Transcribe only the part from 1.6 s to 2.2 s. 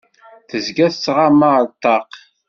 ṭṭaq.